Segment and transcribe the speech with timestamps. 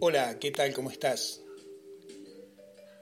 [0.00, 0.72] Hola, ¿qué tal?
[0.74, 1.40] ¿Cómo estás?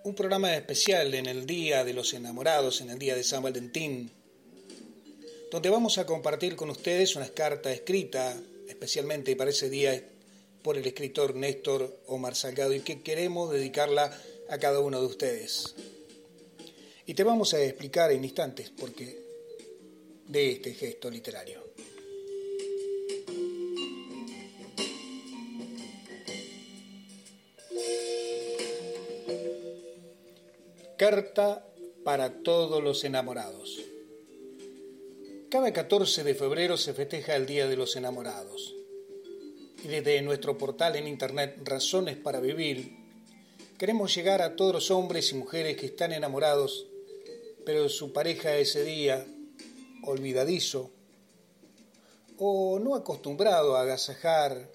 [0.05, 4.11] Un programa especial en el Día de los Enamorados, en el Día de San Valentín,
[5.51, 8.35] donde vamos a compartir con ustedes una carta escrita
[8.67, 10.03] especialmente para ese día
[10.63, 14.19] por el escritor Néstor Omar Salgado y que queremos dedicarla
[14.49, 15.75] a cada uno de ustedes.
[17.05, 19.23] Y te vamos a explicar en instantes por qué
[20.29, 21.63] de este gesto literario.
[30.99, 31.63] Carta
[32.05, 33.79] para todos los enamorados.
[35.51, 38.75] Cada 14 de febrero se festeja el Día de los Enamorados.
[39.85, 42.97] Y desde nuestro portal en internet Razones para Vivir,
[43.77, 46.87] queremos llegar a todos los hombres y mujeres que están enamorados,
[47.67, 49.27] pero su pareja ese día,
[50.03, 50.93] olvidadizo,
[52.39, 54.71] o no acostumbrado a agasajar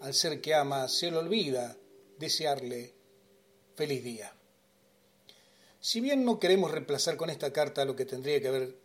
[0.00, 1.78] al ser que ama, se le olvida
[2.18, 2.92] desearle
[3.74, 4.34] feliz día.
[5.80, 8.76] Si bien no queremos reemplazar con esta carta lo que tendría que haber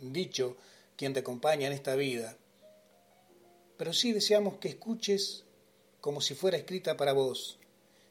[0.00, 0.56] dicho
[0.96, 2.36] quien te acompaña en esta vida,
[3.76, 5.44] pero sí deseamos que escuches
[6.00, 7.58] como si fuera escrita para vos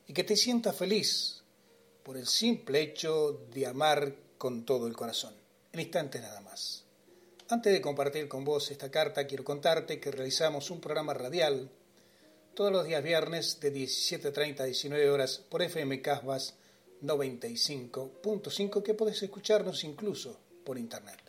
[0.06, 1.44] y que te sientas feliz
[2.04, 5.34] por el simple hecho de amar con todo el corazón.
[5.72, 6.84] En instantes nada más.
[7.48, 11.70] Antes de compartir con vos esta carta, quiero contarte que realizamos un programa radial
[12.54, 16.56] todos los días viernes de 17.30 a 19 horas por FM Casbas
[17.02, 21.26] 95.5 que podés escucharnos incluso por internet.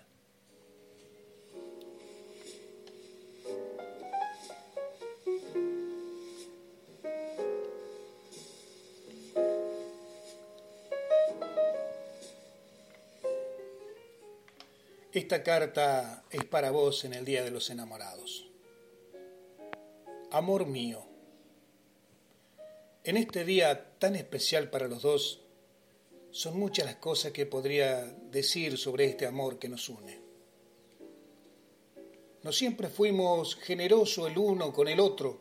[15.17, 18.51] Esta carta es para vos en el Día de los Enamorados.
[20.31, 21.07] Amor mío,
[23.03, 25.46] en este día tan especial para los dos,
[26.37, 30.21] son muchas las cosas que podría decir sobre este amor que nos une.
[32.43, 35.41] No siempre fuimos generosos el uno con el otro.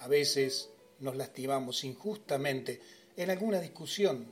[0.00, 2.80] A veces nos lastimamos injustamente
[3.16, 4.26] en alguna discusión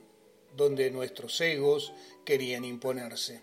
[0.57, 1.93] donde nuestros egos
[2.25, 3.41] querían imponerse.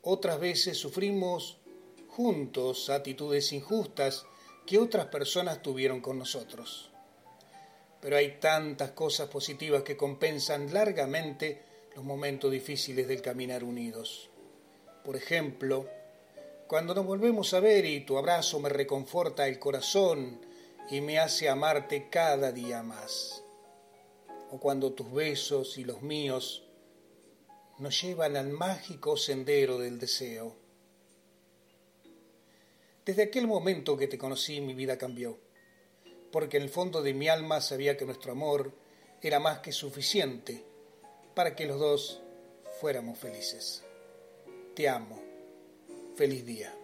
[0.00, 1.58] Otras veces sufrimos
[2.08, 4.24] juntos actitudes injustas
[4.64, 6.88] que otras personas tuvieron con nosotros
[8.02, 11.62] pero hay tantas cosas positivas que compensan largamente
[11.94, 14.28] los momentos difíciles del caminar unidos.
[15.04, 15.88] Por ejemplo,
[16.66, 20.44] cuando nos volvemos a ver y tu abrazo me reconforta el corazón
[20.90, 23.44] y me hace amarte cada día más.
[24.50, 26.66] O cuando tus besos y los míos
[27.78, 30.56] nos llevan al mágico sendero del deseo.
[33.04, 35.38] Desde aquel momento que te conocí mi vida cambió
[36.32, 38.72] porque en el fondo de mi alma sabía que nuestro amor
[39.20, 40.64] era más que suficiente
[41.34, 42.20] para que los dos
[42.80, 43.84] fuéramos felices.
[44.74, 45.22] Te amo.
[46.16, 46.81] Feliz día.